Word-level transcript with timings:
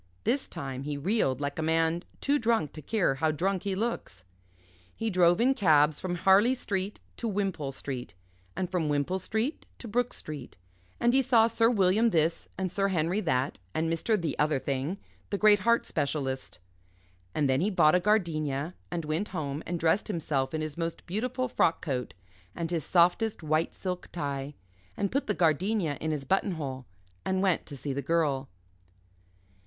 This 0.23 0.47
time 0.47 0.81
he 0.81 0.97
reeled 0.97 1.39
like 1.39 1.59
a 1.59 1.61
man 1.61 2.01
too 2.21 2.39
drunk 2.39 2.73
to 2.73 2.81
care 2.81 3.13
how 3.13 3.29
drunk 3.29 3.61
he 3.61 3.75
looks. 3.75 4.25
He 4.95 5.11
drove 5.11 5.39
in 5.39 5.53
cabs 5.53 5.99
from 5.99 6.15
Harley 6.15 6.55
Street 6.55 6.99
to 7.17 7.27
Wimpole 7.27 7.71
Street, 7.71 8.15
and 8.55 8.67
from 8.67 8.89
Wimpole 8.89 9.19
Street 9.19 9.67
to 9.77 9.87
Brooke 9.87 10.13
Street 10.13 10.57
and 10.99 11.13
he 11.13 11.21
saw 11.21 11.45
Sir 11.45 11.69
William 11.69 12.09
this 12.09 12.49
and 12.57 12.71
Sir 12.71 12.87
Henry 12.87 13.21
that, 13.21 13.59
and 13.75 13.93
Mr. 13.93 14.19
The 14.19 14.35
other 14.39 14.57
thing, 14.57 14.97
the 15.29 15.37
great 15.37 15.59
heart 15.59 15.85
specialist. 15.85 16.57
And 17.35 17.47
then 17.47 17.61
he 17.61 17.69
bought 17.69 17.93
a 17.93 17.99
gardenia, 17.99 18.73
and 18.89 19.05
went 19.05 19.27
home 19.27 19.61
and 19.67 19.79
dressed 19.79 20.07
himself 20.07 20.55
in 20.55 20.61
his 20.61 20.79
most 20.79 21.05
beautiful 21.05 21.47
frock 21.47 21.79
coat 21.79 22.15
and 22.55 22.71
his 22.71 22.83
softest 22.83 23.43
white 23.43 23.75
silk 23.75 24.09
tie, 24.11 24.55
and 24.97 25.11
put 25.11 25.27
the 25.27 25.35
gardenia 25.35 25.99
in 26.01 26.09
his 26.09 26.25
button 26.25 26.53
hole 26.53 26.87
and 27.23 27.43
went 27.43 27.67
to 27.67 27.77
see 27.77 27.93
the 27.93 28.01
Girl. 28.01 28.49